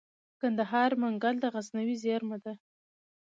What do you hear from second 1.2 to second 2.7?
د غزنوي زیرمه ده